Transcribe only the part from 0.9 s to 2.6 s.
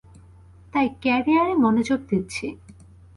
ক্যারিয়ারে মনোযোগ দিচ্ছি।